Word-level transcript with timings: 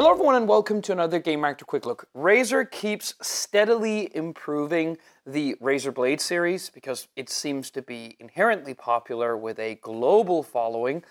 Hello, 0.00 0.12
everyone, 0.12 0.34
and 0.34 0.48
welcome 0.48 0.80
to 0.80 0.92
another 0.92 1.20
Gamereactor 1.20 1.66
Quick 1.66 1.84
Look. 1.84 2.08
Razer 2.16 2.70
keeps 2.70 3.12
steadily 3.20 4.10
improving 4.16 4.96
the 5.26 5.56
Razer 5.60 5.92
Blade 5.92 6.22
series 6.22 6.70
because 6.70 7.06
it 7.16 7.28
seems 7.28 7.70
to 7.72 7.82
be 7.82 8.16
inherently 8.18 8.72
popular 8.72 9.36
with 9.36 9.58
a 9.58 9.74
global 9.82 10.42
following. 10.42 11.04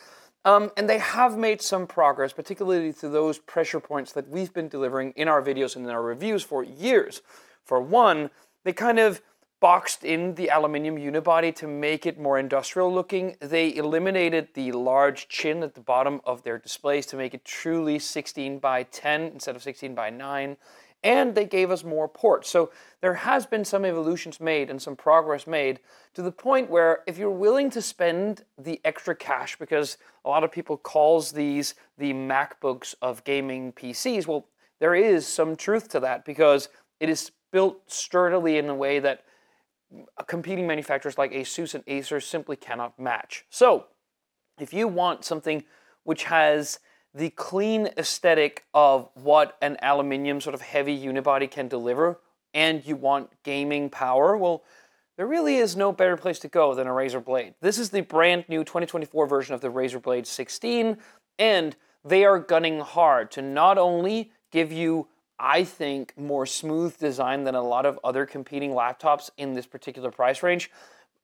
Um, 0.44 0.72
and 0.76 0.90
they 0.90 0.98
have 0.98 1.38
made 1.38 1.62
some 1.62 1.86
progress, 1.86 2.34
particularly 2.34 2.92
to 2.94 3.10
those 3.10 3.38
pressure 3.38 3.80
points 3.80 4.12
that 4.14 4.28
we've 4.28 4.56
been 4.56 4.70
delivering 4.70 5.12
in 5.16 5.28
our 5.28 5.44
videos 5.44 5.76
and 5.76 5.86
in 5.86 5.92
our 5.92 6.02
reviews 6.02 6.42
for 6.42 6.64
years. 6.64 7.22
For 7.64 7.80
one, 7.80 8.32
they 8.64 8.74
kind 8.74 8.98
of 8.98 9.22
boxed 9.60 10.04
in 10.04 10.36
the 10.36 10.50
aluminium 10.50 10.96
unibody 10.96 11.54
to 11.54 11.68
make 11.68 12.06
it 12.06 12.20
more 12.20 12.40
industrial 12.40 12.94
looking. 12.94 13.36
They 13.42 13.76
eliminated 13.76 14.50
the 14.54 14.72
large 14.72 15.28
chin 15.28 15.64
at 15.64 15.76
the 15.76 15.82
bottom 15.82 16.22
of 16.26 16.44
their 16.44 16.58
displays 16.58 17.06
to 17.08 17.18
make 17.18 17.34
it 17.34 17.44
truly 17.44 18.00
16 18.00 18.60
by 18.60 18.84
10 18.84 19.22
instead 19.24 19.56
of 19.56 19.64
16 19.64 19.94
by 19.94 20.10
9. 20.10 20.56
And 21.04 21.36
they 21.36 21.46
gave 21.46 21.72
us 21.72 21.84
more 21.84 22.08
ports. 22.08 22.50
So 22.50 22.72
there 23.02 23.14
has 23.14 23.46
been 23.46 23.64
some 23.64 23.86
evolutions 23.86 24.40
made 24.40 24.70
and 24.70 24.82
some 24.82 24.96
progress 24.96 25.48
made 25.48 25.80
to 26.14 26.22
the 26.22 26.32
point 26.32 26.70
where 26.70 27.04
if 27.08 27.18
you're 27.18 27.30
willing 27.30 27.70
to 27.72 27.82
spend 27.82 28.44
the 28.58 28.82
extra 28.84 29.16
cash, 29.16 29.58
because 29.58 29.98
a 30.26 30.30
lot 30.30 30.44
of 30.44 30.52
people 30.52 30.78
calls 30.78 31.32
these 31.32 31.76
the 31.98 32.14
MacBooks 32.14 32.96
of 33.02 33.24
gaming 33.24 33.72
PCs, 33.74 34.28
well, 34.28 34.48
there 34.80 34.96
is 34.96 35.26
some 35.28 35.56
truth 35.56 35.90
to 35.90 36.00
that 36.02 36.26
because 36.26 36.70
it 37.00 37.10
is 37.10 37.32
built 37.52 37.80
sturdily 37.88 38.58
in 38.58 38.70
a 38.70 38.76
way 38.76 39.00
that 39.00 39.24
competing 40.28 40.68
manufacturers 40.68 41.18
like 41.18 41.32
Asus 41.32 41.74
and 41.74 41.84
Acer 41.88 42.20
simply 42.20 42.56
cannot 42.56 43.00
match. 43.00 43.46
So, 43.50 43.88
if 44.60 44.74
you 44.74 44.88
want 44.88 45.26
something 45.26 45.64
which 46.04 46.26
has 46.26 46.80
the 47.14 47.30
clean 47.32 47.88
aesthetic 47.98 48.66
of 48.74 49.10
what 49.16 49.58
an 49.62 49.78
aluminium 49.82 50.42
sort 50.42 50.54
of 50.54 50.62
heavy 50.62 50.98
unibody 50.98 51.50
can 51.50 51.68
deliver, 51.68 52.20
and 52.54 52.86
you 52.86 52.96
want 52.96 53.30
gaming 53.44 53.90
power, 53.90 54.38
well, 54.38 54.64
there 55.18 55.28
really 55.28 55.58
is 55.58 55.76
no 55.76 55.92
better 55.92 56.16
place 56.16 56.40
to 56.40 56.48
go 56.48 56.74
than 56.74 56.88
a 56.88 56.92
Razer 56.92 57.24
Blade. 57.24 57.54
This 57.62 57.78
is 57.78 57.90
the 57.90 58.02
brand 58.02 58.46
new 58.48 58.64
2024 58.64 59.28
version 59.28 59.54
of 59.54 59.62
the 59.62 59.70
Razer 59.70 60.02
Blade 60.02 60.26
16, 60.26 60.98
and 61.38 61.76
they 62.06 62.26
are 62.26 62.40
gunning 62.40 62.80
hard 62.80 63.32
to 63.32 63.42
not 63.42 63.78
only 63.78 64.32
give 64.52 64.72
you 64.72 65.08
I 65.40 65.64
think, 65.64 66.18
more 66.18 66.46
smooth 66.46 66.98
design 66.98 67.44
than 67.44 67.56
a 67.56 67.62
lot 67.62 67.86
of 67.86 68.00
other 68.04 68.26
competing 68.26 68.72
laptops 68.72 69.30
in 69.38 69.54
this 69.54 69.66
particular 69.66 70.12
price 70.12 70.44
range, 70.44 70.70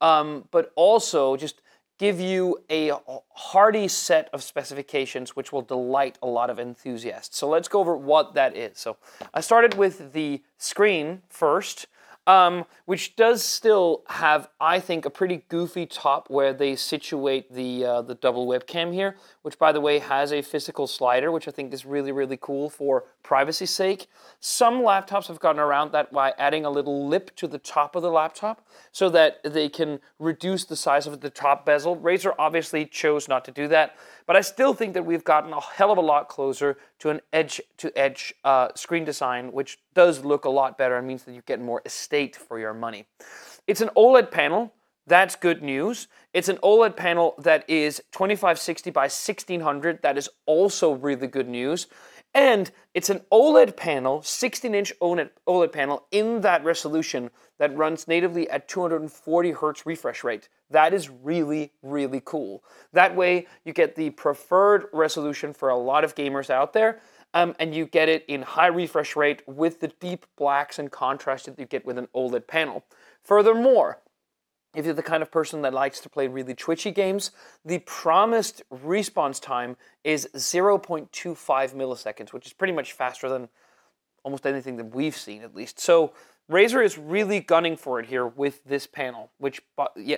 um, 0.01 0.47
but 0.51 0.71
also 0.75 1.35
just 1.35 1.61
give 1.97 2.19
you 2.19 2.57
a 2.69 2.91
hearty 3.31 3.87
set 3.87 4.29
of 4.33 4.43
specifications 4.43 5.35
which 5.35 5.53
will 5.53 5.61
delight 5.61 6.17
a 6.21 6.27
lot 6.27 6.49
of 6.49 6.59
enthusiasts. 6.59 7.37
So 7.37 7.47
let's 7.47 7.67
go 7.67 7.79
over 7.79 7.95
what 7.95 8.33
that 8.33 8.55
is. 8.55 8.77
So 8.77 8.97
I 9.33 9.39
started 9.41 9.75
with 9.75 10.11
the 10.11 10.41
screen 10.57 11.21
first 11.29 11.87
um, 12.27 12.65
which 12.85 13.15
does 13.15 13.43
still 13.43 14.03
have, 14.07 14.49
I 14.59 14.79
think, 14.79 15.05
a 15.05 15.09
pretty 15.09 15.43
goofy 15.47 15.85
top 15.85 16.29
where 16.29 16.53
they 16.53 16.75
situate 16.75 17.53
the 17.53 17.85
uh, 17.85 18.01
the 18.01 18.15
double 18.15 18.47
webcam 18.47 18.93
here, 18.93 19.17
which, 19.43 19.59
by 19.59 19.71
the 19.71 19.81
way, 19.81 19.99
has 19.99 20.31
a 20.31 20.41
physical 20.41 20.87
slider, 20.87 21.31
which 21.31 21.47
I 21.47 21.51
think 21.51 21.73
is 21.73 21.85
really, 21.85 22.11
really 22.11 22.37
cool 22.37 22.69
for 22.69 23.05
privacy's 23.21 23.71
sake. 23.71 24.07
Some 24.39 24.81
laptops 24.81 25.27
have 25.27 25.39
gotten 25.39 25.59
around 25.59 25.91
that 25.91 26.11
by 26.11 26.33
adding 26.37 26.65
a 26.65 26.69
little 26.69 27.07
lip 27.07 27.35
to 27.37 27.47
the 27.47 27.57
top 27.57 27.95
of 27.95 28.01
the 28.01 28.11
laptop 28.11 28.67
so 28.91 29.09
that 29.09 29.41
they 29.43 29.69
can 29.69 29.99
reduce 30.19 30.65
the 30.65 30.75
size 30.75 31.07
of 31.07 31.21
the 31.21 31.29
top 31.29 31.65
bezel. 31.65 31.97
Razer 31.97 32.33
obviously 32.39 32.85
chose 32.85 33.27
not 33.27 33.45
to 33.45 33.51
do 33.51 33.67
that, 33.67 33.95
but 34.25 34.35
I 34.35 34.41
still 34.41 34.73
think 34.73 34.93
that 34.93 35.05
we've 35.05 35.23
gotten 35.23 35.53
a 35.53 35.61
hell 35.61 35.91
of 35.91 35.97
a 35.97 36.01
lot 36.01 36.27
closer 36.29 36.77
to 37.05 37.11
an 37.11 37.21
edge 37.31 37.61
to 37.77 37.95
edge 37.95 38.33
uh, 38.43 38.69
screen 38.73 39.05
design, 39.05 39.51
which 39.51 39.77
does 39.93 40.25
look 40.25 40.45
a 40.45 40.49
lot 40.49 40.75
better 40.75 40.97
and 40.97 41.05
means 41.05 41.23
that 41.23 41.33
you 41.33 41.43
get 41.45 41.61
more 41.61 41.79
estate 41.85 42.35
for 42.35 42.57
your 42.57 42.73
money. 42.73 43.05
It's 43.67 43.79
an 43.81 43.91
OLED 43.95 44.31
panel. 44.31 44.73
That's 45.05 45.35
good 45.35 45.61
news. 45.61 46.07
It's 46.33 46.49
an 46.49 46.57
OLED 46.63 46.95
panel 46.95 47.35
that 47.37 47.63
is 47.69 48.01
2560 48.11 48.89
by 48.89 49.03
1600. 49.03 50.01
That 50.01 50.17
is 50.17 50.27
also 50.47 50.93
really 50.93 51.27
good 51.27 51.47
news. 51.47 51.85
And 52.35 52.69
it's 52.93 53.09
an 53.09 53.21
OLED 53.31 53.77
panel, 53.77 54.21
16 54.21 54.75
inch 54.75 54.91
OLED 54.99 55.71
panel 55.71 56.05
in 56.11 56.41
that 56.41 56.65
resolution 56.65 57.31
that 57.59 57.75
runs 57.77 58.09
natively 58.09 58.49
at 58.49 58.67
240 58.67 59.51
hertz 59.51 59.85
refresh 59.85 60.21
rate. 60.21 60.49
That 60.69 60.93
is 60.93 61.09
really, 61.09 61.71
really 61.81 62.21
cool. 62.23 62.61
That 62.91 63.15
way, 63.15 63.47
you 63.63 63.71
get 63.71 63.95
the 63.95 64.09
preferred 64.09 64.87
resolution 64.91 65.53
for 65.53 65.69
a 65.69 65.77
lot 65.77 66.03
of 66.03 66.13
gamers 66.13 66.49
out 66.49 66.73
there, 66.73 66.99
um, 67.33 67.55
and 67.57 67.73
you 67.73 67.85
get 67.85 68.09
it 68.09 68.25
in 68.27 68.41
high 68.41 68.67
refresh 68.67 69.15
rate 69.15 69.41
with 69.47 69.79
the 69.79 69.87
deep 69.87 70.25
blacks 70.35 70.77
and 70.77 70.91
contrast 70.91 71.45
that 71.45 71.57
you 71.57 71.65
get 71.65 71.85
with 71.85 71.97
an 71.97 72.09
OLED 72.13 72.47
panel. 72.47 72.83
Furthermore, 73.23 73.99
if 74.75 74.85
you're 74.85 74.93
the 74.93 75.03
kind 75.03 75.23
of 75.23 75.31
person 75.31 75.61
that 75.61 75.73
likes 75.73 75.99
to 76.01 76.09
play 76.09 76.27
really 76.27 76.53
twitchy 76.53 76.91
games, 76.91 77.31
the 77.63 77.79
promised 77.79 78.61
response 78.69 79.39
time 79.39 79.77
is 80.03 80.27
0.25 80.35 81.09
milliseconds, 81.73 82.33
which 82.33 82.45
is 82.45 82.53
pretty 82.53 82.73
much 82.73 82.93
faster 82.93 83.29
than 83.29 83.49
almost 84.23 84.45
anything 84.45 84.75
that 84.77 84.93
we've 84.93 85.15
seen, 85.15 85.43
at 85.43 85.55
least. 85.55 85.79
So 85.79 86.13
Razer 86.51 86.83
is 86.83 86.97
really 86.97 87.39
gunning 87.39 87.77
for 87.77 87.99
it 87.99 88.07
here 88.07 88.27
with 88.27 88.63
this 88.65 88.85
panel, 88.85 89.31
which 89.37 89.61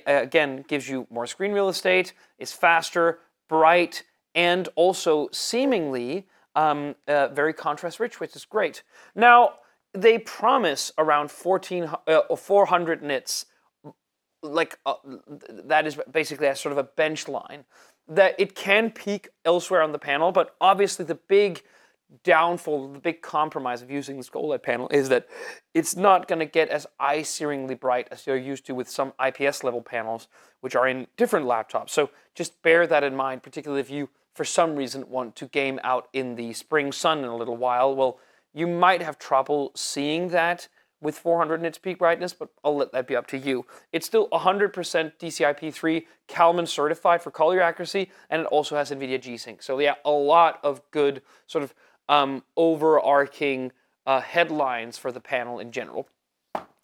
again 0.05 0.65
gives 0.67 0.89
you 0.89 1.07
more 1.09 1.27
screen 1.27 1.51
real 1.51 1.69
estate, 1.69 2.13
is 2.39 2.51
faster, 2.51 3.19
bright, 3.47 4.03
and 4.33 4.67
also 4.75 5.29
seemingly 5.31 6.27
um, 6.55 6.95
uh, 7.07 7.27
very 7.29 7.53
contrast 7.53 7.99
rich, 7.99 8.19
which 8.19 8.35
is 8.35 8.43
great. 8.43 8.83
Now, 9.15 9.53
they 9.93 10.17
promise 10.17 10.91
around 10.97 11.31
14, 11.31 11.89
uh, 12.07 12.35
400 12.35 13.01
nits 13.03 13.45
like 14.43 14.77
uh, 14.85 14.95
that 15.65 15.87
is 15.87 15.97
basically 16.11 16.47
a 16.47 16.55
sort 16.55 16.71
of 16.71 16.77
a 16.77 16.83
bench 16.83 17.27
line 17.27 17.65
that 18.07 18.35
it 18.37 18.55
can 18.55 18.89
peak 18.89 19.29
elsewhere 19.43 19.81
on 19.81 19.91
the 19.91 19.99
panel, 19.99 20.31
but 20.31 20.55
obviously 20.61 21.03
the 21.05 21.15
big 21.15 21.61
downfall, 22.23 22.93
the 22.93 22.99
big 22.99 23.21
compromise 23.21 23.81
of 23.81 23.91
using 23.91 24.15
this 24.15 24.29
OLED 24.29 24.63
panel 24.63 24.87
is 24.89 25.09
that 25.09 25.27
it's 25.73 25.95
not 25.95 26.27
going 26.27 26.39
to 26.39 26.45
get 26.45 26.69
as 26.69 26.87
eye-searingly 26.99 27.77
bright 27.77 28.07
as 28.11 28.25
you're 28.25 28.37
used 28.37 28.65
to 28.65 28.73
with 28.73 28.89
some 28.89 29.11
IPS 29.25 29.63
level 29.63 29.81
panels, 29.81 30.29
which 30.61 30.75
are 30.75 30.87
in 30.87 31.07
different 31.17 31.45
laptops. 31.45 31.89
So 31.89 32.09
just 32.33 32.61
bear 32.61 32.87
that 32.87 33.03
in 33.03 33.15
mind, 33.15 33.43
particularly 33.43 33.81
if 33.81 33.89
you, 33.89 34.09
for 34.33 34.45
some 34.45 34.77
reason, 34.77 35.09
want 35.09 35.35
to 35.35 35.47
game 35.47 35.79
out 35.83 36.07
in 36.13 36.35
the 36.35 36.53
spring 36.53 36.93
sun 36.93 37.19
in 37.19 37.25
a 37.25 37.35
little 37.35 37.57
while. 37.57 37.93
Well, 37.93 38.19
you 38.53 38.67
might 38.67 39.01
have 39.01 39.19
trouble 39.19 39.71
seeing 39.75 40.29
that 40.29 40.69
with 41.01 41.17
400 41.17 41.61
nits 41.61 41.77
peak 41.77 41.99
brightness, 41.99 42.33
but 42.33 42.49
I'll 42.63 42.75
let 42.75 42.91
that 42.91 43.07
be 43.07 43.15
up 43.15 43.27
to 43.27 43.37
you. 43.37 43.65
It's 43.91 44.05
still 44.05 44.27
100% 44.29 44.71
DCI-P3 44.73 46.05
Calman 46.27 46.65
certified 46.65 47.21
for 47.21 47.31
color 47.31 47.61
accuracy, 47.61 48.09
and 48.29 48.41
it 48.41 48.47
also 48.47 48.75
has 48.75 48.91
NVIDIA 48.91 49.21
G-Sync. 49.21 49.61
So 49.61 49.79
yeah, 49.79 49.95
a 50.05 50.11
lot 50.11 50.59
of 50.63 50.81
good 50.91 51.21
sort 51.45 51.63
of 51.63 51.73
um, 52.09 52.43
overarching 52.55 53.71
uh, 54.05 54.21
headlines 54.21 54.97
for 54.97 55.11
the 55.11 55.19
panel 55.19 55.59
in 55.59 55.71
general. 55.71 56.07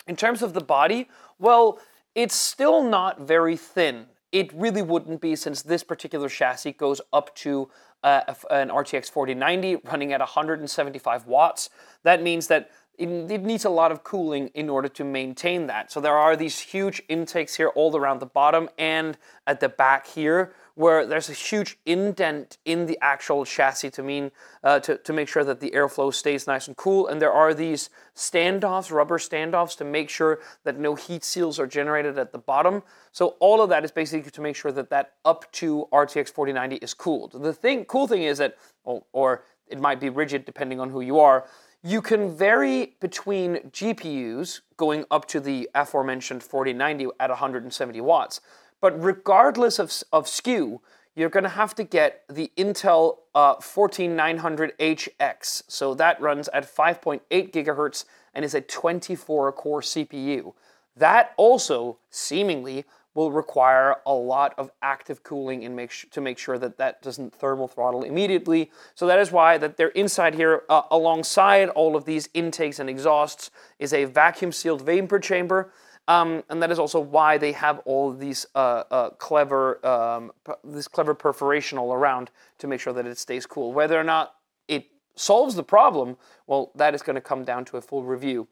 In 0.08 0.16
terms 0.16 0.42
of 0.42 0.54
the 0.54 0.62
body, 0.62 1.10
well, 1.40 1.80
it's 2.14 2.36
still 2.36 2.84
not 2.84 3.22
very 3.22 3.58
thin. 3.58 4.08
It 4.32 4.52
really 4.54 4.82
wouldn't 4.82 5.22
be 5.22 5.36
since 5.36 5.62
this 5.62 5.84
particular 5.84 6.28
chassis 6.28 6.74
goes 6.74 7.00
up 7.12 7.34
to 7.38 7.70
uh, 8.04 8.34
an 8.52 8.70
RTX 8.70 9.10
4090 9.10 9.78
running 9.86 10.12
at 10.12 10.20
175 10.20 11.26
watts. 11.26 11.70
That 12.04 12.22
means 12.22 12.48
that 12.48 12.70
it, 12.98 13.08
it, 13.08 13.42
needs 13.42 13.66
a 13.66 13.70
lot 13.70 13.92
of 13.92 14.04
cooling 14.04 14.50
in 14.54 14.70
order 14.70 14.88
to 14.88 15.04
maintain 15.04 15.68
that. 15.68 15.92
So 15.92 16.00
there 16.00 16.16
are 16.16 16.36
these 16.36 16.60
huge 16.60 17.02
intakes 17.10 17.56
here 17.56 17.70
all 17.70 17.96
around 17.98 18.20
the 18.20 18.28
bottom 18.28 18.70
and 18.78 19.18
at 19.48 19.60
the 19.60 19.70
back 19.70 20.06
here 20.08 20.54
where 20.76 21.06
there's 21.06 21.30
a 21.30 21.34
huge 21.34 21.78
indent 21.86 22.58
in 22.66 22.86
the 22.86 22.98
actual 23.02 23.46
chassis 23.46 23.92
to 23.92 24.04
mean 24.04 24.32
uh, 24.64 24.80
to, 24.80 24.98
to 24.98 25.14
make 25.14 25.28
sure 25.28 25.44
that 25.44 25.60
the 25.60 25.72
airflow 25.72 26.14
stays 26.14 26.48
nice 26.48 26.68
and 26.68 26.78
cool. 26.78 27.08
And 27.08 27.22
there 27.22 27.32
are 27.32 27.54
these 27.54 27.90
standoffs, 28.16 28.92
rubber 28.92 29.18
standoffs, 29.18 29.78
to 29.78 29.86
make 29.86 30.10
sure 30.10 30.40
that 30.64 30.80
no 30.80 30.96
heat 30.96 31.24
seals 31.24 31.60
are 31.60 31.68
generated 31.68 32.18
at 32.18 32.32
the 32.32 32.40
bottom. 32.40 32.84
So 33.12 33.36
all 33.40 33.62
of 33.62 33.70
that 33.70 33.84
is 33.84 33.92
basically 33.92 34.32
to 34.32 34.42
make 34.42 34.56
sure 34.56 34.72
that 34.72 34.90
that 34.90 35.14
up 35.26 35.52
to 35.54 35.88
RTX 35.92 36.30
4090 36.30 36.78
is 36.78 36.94
cooled. 36.94 37.34
The 37.34 37.54
thing, 37.54 37.86
cool 37.86 38.08
thing 38.08 38.24
is 38.24 38.40
that, 38.40 38.58
or, 38.84 39.04
or 39.14 39.44
it 39.68 39.80
might 39.80 40.00
be 40.00 40.10
rigid 40.10 40.46
depending 40.46 40.80
on 40.80 40.90
who 40.90 41.02
you 41.02 41.20
are. 41.20 41.46
You 41.86 42.02
can 42.02 42.34
vary 42.34 42.96
between 43.02 43.58
GPUs 43.58 44.62
going 44.78 45.04
up 45.12 45.26
to 45.26 45.42
the 45.42 45.70
aforementioned 45.76 46.42
4090 46.42 47.08
at 47.20 47.30
170 47.30 48.00
watts. 48.00 48.40
But 48.80 49.04
regardless 49.04 49.80
of, 49.80 49.92
of 50.14 50.28
SKU, 50.28 50.80
you're 51.14 51.28
going 51.28 51.44
to 51.44 51.50
have 51.50 51.76
to 51.76 51.84
get 51.84 52.24
the 52.30 52.54
Intel 52.58 53.18
uh, 53.36 53.58
14900HX. 53.58 55.64
So 55.68 55.94
that 55.96 56.22
runs 56.22 56.48
at 56.54 56.64
5.8 56.64 57.20
gigahertz 57.30 58.06
and 58.34 58.46
is 58.46 58.56
a 58.56 58.62
24 58.62 59.52
core 59.52 59.82
CPU. 59.82 60.54
That 60.96 61.34
also 61.36 61.98
seemingly 62.10 62.86
will 63.16 63.32
require 63.32 63.98
a 64.06 64.14
lot 64.14 64.54
of 64.58 64.72
active 64.82 65.24
cooling 65.24 65.64
and 65.66 65.76
make 65.76 65.92
sh- 65.92 66.06
to 66.12 66.22
make 66.22 66.38
sure 66.38 66.58
that 66.58 66.78
that 66.78 67.02
doesn't 67.02 67.34
thermal 67.34 67.68
throttle 67.68 68.04
immediately. 68.04 68.72
So 68.96 69.06
that 69.08 69.20
is 69.20 69.32
why 69.32 69.58
that 69.58 69.78
they're 69.78 69.90
inside 69.90 70.34
here 70.34 70.64
uh, 70.70 70.84
alongside 70.92 71.70
all 71.70 71.96
of 71.96 72.06
these 72.06 72.30
intakes 72.34 72.80
and 72.80 72.90
exhausts 72.90 73.52
is 73.80 73.94
a 73.94 74.06
vacuum 74.06 74.52
sealed 74.52 74.82
vapor 74.82 75.20
chamber. 75.20 75.72
Um, 76.08 76.44
and 76.50 76.62
that 76.62 76.70
is 76.70 76.80
also 76.80 77.00
why 77.00 77.38
they 77.38 77.54
have 77.54 77.80
all 77.86 78.12
these 78.12 78.46
uh, 78.56 78.84
uh, 78.92 79.10
clever, 79.12 79.86
um, 79.86 80.32
this 80.64 80.88
clever 80.88 81.14
perforation 81.14 81.78
all 81.78 81.94
around 81.94 82.30
to 82.58 82.68
make 82.68 82.82
sure 82.82 82.92
that 82.94 83.06
it 83.06 83.18
stays 83.18 83.46
cool. 83.46 83.72
Whether 83.72 83.98
or 83.98 84.04
not 84.04 84.36
it 84.68 84.88
solves 85.16 85.56
the 85.56 85.64
problem, 85.64 86.18
well, 86.46 86.72
that 86.76 86.94
is 86.94 87.02
going 87.02 87.16
to 87.16 87.22
come 87.22 87.46
down 87.46 87.64
to 87.66 87.78
a 87.78 87.82
full 87.82 88.04
review. 88.04 88.50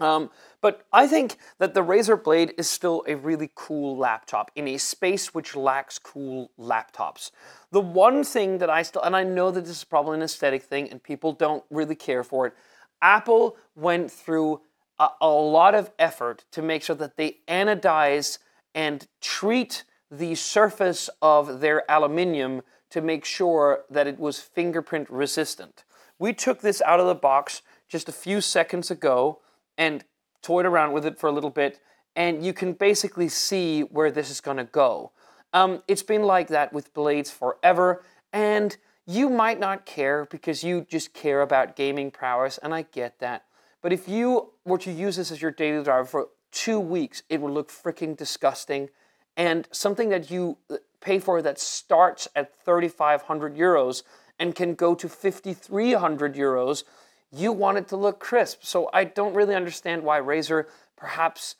Um, 0.00 0.30
but 0.62 0.86
I 0.92 1.06
think 1.06 1.36
that 1.58 1.74
the 1.74 1.84
Razer 1.84 2.22
Blade 2.22 2.54
is 2.56 2.68
still 2.68 3.04
a 3.06 3.14
really 3.14 3.50
cool 3.54 3.96
laptop 3.96 4.50
in 4.56 4.66
a 4.66 4.78
space 4.78 5.34
which 5.34 5.54
lacks 5.54 5.98
cool 5.98 6.50
laptops. 6.58 7.30
The 7.70 7.80
one 7.80 8.24
thing 8.24 8.58
that 8.58 8.70
I 8.70 8.82
still, 8.82 9.02
and 9.02 9.14
I 9.14 9.24
know 9.24 9.50
that 9.50 9.66
this 9.66 9.76
is 9.76 9.84
probably 9.84 10.16
an 10.16 10.22
aesthetic 10.22 10.62
thing 10.62 10.90
and 10.90 11.02
people 11.02 11.32
don't 11.32 11.64
really 11.70 11.94
care 11.94 12.24
for 12.24 12.46
it, 12.46 12.54
Apple 13.02 13.56
went 13.76 14.10
through 14.10 14.62
a, 14.98 15.08
a 15.20 15.28
lot 15.28 15.74
of 15.74 15.90
effort 15.98 16.44
to 16.52 16.62
make 16.62 16.82
sure 16.82 16.96
that 16.96 17.16
they 17.16 17.38
anodize 17.46 18.38
and 18.74 19.06
treat 19.20 19.84
the 20.10 20.34
surface 20.34 21.08
of 21.22 21.60
their 21.60 21.88
aluminium 21.90 22.62
to 22.90 23.00
make 23.00 23.24
sure 23.24 23.84
that 23.88 24.06
it 24.06 24.18
was 24.18 24.40
fingerprint 24.40 25.08
resistant. 25.10 25.84
We 26.18 26.32
took 26.32 26.60
this 26.60 26.82
out 26.82 27.00
of 27.00 27.06
the 27.06 27.14
box 27.14 27.62
just 27.88 28.08
a 28.08 28.12
few 28.12 28.40
seconds 28.40 28.90
ago 28.90 29.40
and 29.80 30.04
toyed 30.42 30.66
around 30.66 30.92
with 30.92 31.06
it 31.06 31.18
for 31.18 31.26
a 31.26 31.32
little 31.32 31.50
bit, 31.50 31.80
and 32.14 32.44
you 32.44 32.52
can 32.52 32.74
basically 32.74 33.30
see 33.30 33.80
where 33.80 34.10
this 34.10 34.30
is 34.30 34.40
going 34.40 34.58
to 34.58 34.64
go. 34.64 35.10
Um, 35.54 35.82
it's 35.88 36.02
been 36.02 36.22
like 36.22 36.48
that 36.48 36.72
with 36.72 36.92
blades 36.92 37.30
forever, 37.30 38.04
and 38.30 38.76
you 39.06 39.30
might 39.30 39.58
not 39.58 39.86
care 39.86 40.26
because 40.30 40.62
you 40.62 40.86
just 40.88 41.14
care 41.14 41.40
about 41.40 41.76
gaming 41.76 42.10
prowess, 42.10 42.58
and 42.58 42.74
I 42.74 42.82
get 42.82 43.18
that. 43.20 43.46
But 43.80 43.94
if 43.94 44.06
you 44.06 44.52
were 44.66 44.78
to 44.78 44.92
use 44.92 45.16
this 45.16 45.32
as 45.32 45.40
your 45.40 45.50
daily 45.50 45.82
driver 45.82 46.04
for 46.04 46.28
two 46.52 46.78
weeks, 46.78 47.22
it 47.30 47.40
would 47.40 47.52
look 47.52 47.70
freaking 47.70 48.14
disgusting. 48.14 48.90
And 49.34 49.66
something 49.72 50.10
that 50.10 50.30
you 50.30 50.58
uh, 50.68 50.76
pay 51.00 51.18
for 51.18 51.40
that 51.40 51.58
starts 51.58 52.28
at 52.36 52.54
3,500 52.62 53.56
euros 53.56 54.02
and 54.38 54.54
can 54.54 54.74
go 54.74 54.94
to 54.94 55.08
5,300 55.08 56.34
euros 56.34 56.84
you 57.32 57.52
want 57.52 57.78
it 57.78 57.88
to 57.88 57.96
look 57.96 58.18
crisp. 58.20 58.60
So 58.62 58.90
I 58.92 59.04
don't 59.04 59.34
really 59.34 59.54
understand 59.54 60.02
why 60.02 60.20
Razer 60.20 60.66
perhaps 60.96 61.56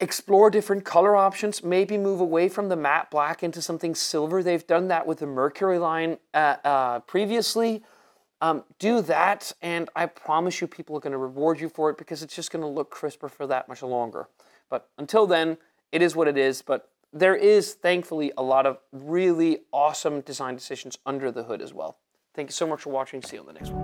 explore 0.00 0.50
different 0.50 0.84
color 0.84 1.14
options, 1.14 1.62
maybe 1.62 1.96
move 1.96 2.20
away 2.20 2.48
from 2.48 2.68
the 2.68 2.76
matte 2.76 3.10
black 3.10 3.42
into 3.42 3.62
something 3.62 3.94
silver. 3.94 4.42
They've 4.42 4.66
done 4.66 4.88
that 4.88 5.06
with 5.06 5.20
the 5.20 5.26
Mercury 5.26 5.78
line 5.78 6.18
uh, 6.34 6.56
uh, 6.64 6.98
previously. 7.00 7.82
Um, 8.40 8.64
do 8.80 9.00
that, 9.02 9.52
and 9.62 9.88
I 9.94 10.06
promise 10.06 10.60
you, 10.60 10.66
people 10.66 10.96
are 10.96 11.00
going 11.00 11.12
to 11.12 11.18
reward 11.18 11.60
you 11.60 11.68
for 11.68 11.90
it 11.90 11.96
because 11.96 12.24
it's 12.24 12.34
just 12.34 12.50
going 12.50 12.62
to 12.62 12.68
look 12.68 12.90
crisper 12.90 13.28
for 13.28 13.46
that 13.46 13.68
much 13.68 13.82
longer. 13.82 14.26
But 14.68 14.88
until 14.98 15.28
then, 15.28 15.58
it 15.92 16.02
is 16.02 16.16
what 16.16 16.26
it 16.26 16.36
is. 16.36 16.60
But 16.60 16.88
there 17.12 17.36
is, 17.36 17.74
thankfully, 17.74 18.32
a 18.36 18.42
lot 18.42 18.66
of 18.66 18.78
really 18.90 19.60
awesome 19.70 20.22
design 20.22 20.56
decisions 20.56 20.98
under 21.06 21.30
the 21.30 21.44
hood 21.44 21.62
as 21.62 21.72
well. 21.72 21.98
Thank 22.34 22.48
you 22.48 22.52
so 22.52 22.66
much 22.66 22.80
for 22.80 22.90
watching. 22.90 23.22
See 23.22 23.36
you 23.36 23.42
on 23.42 23.46
the 23.46 23.52
next 23.52 23.70
one. 23.70 23.81